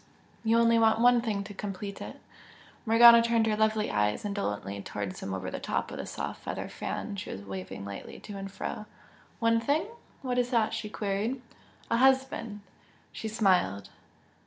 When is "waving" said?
7.43-7.85